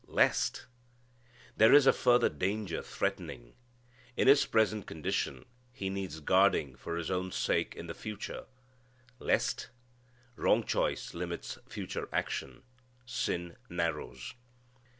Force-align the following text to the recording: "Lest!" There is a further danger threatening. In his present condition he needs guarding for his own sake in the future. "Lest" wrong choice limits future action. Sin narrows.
"Lest!" 0.07 0.65
There 1.55 1.73
is 1.75 1.85
a 1.85 1.93
further 1.93 2.27
danger 2.27 2.81
threatening. 2.81 3.53
In 4.17 4.27
his 4.27 4.47
present 4.47 4.87
condition 4.87 5.45
he 5.71 5.91
needs 5.91 6.21
guarding 6.21 6.75
for 6.75 6.97
his 6.97 7.11
own 7.11 7.31
sake 7.31 7.75
in 7.75 7.85
the 7.85 7.93
future. 7.93 8.45
"Lest" 9.19 9.69
wrong 10.35 10.63
choice 10.63 11.13
limits 11.13 11.59
future 11.69 12.09
action. 12.11 12.63
Sin 13.05 13.57
narrows. 13.69 14.33